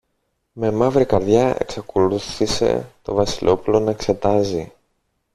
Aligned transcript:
Με 0.53 0.71
μαύρη 0.71 1.05
καρδιά 1.05 1.55
εξακολούθησε 1.59 2.89
το 3.01 3.13
Βασιλόπουλο 3.13 3.79
να 3.79 3.91
εξετάζει. 3.91 4.71